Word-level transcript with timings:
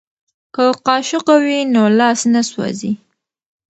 که 0.55 0.63
قاشقه 0.85 1.35
وي 1.43 1.59
نو 1.73 1.83
لاس 1.99 2.19
نه 2.33 2.41
سوځي. 2.49 2.91